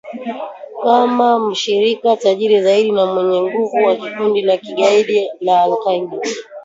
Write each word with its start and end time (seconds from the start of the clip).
kama 0.83 1.39
mshirika 1.39 2.15
tajiri 2.15 2.61
zaidi 2.61 2.91
na 2.91 3.05
mwenye 3.05 3.41
nguvu 3.41 3.83
wa 3.85 3.95
kundi 3.95 4.41
la 4.41 4.57
kigaidi 4.57 5.29
la 5.39 5.61
al-Qaida 5.63 6.17